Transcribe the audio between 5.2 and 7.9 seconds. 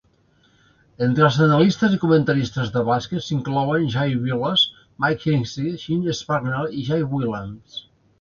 Gminski, Jim Spanarkel i Jay Williams.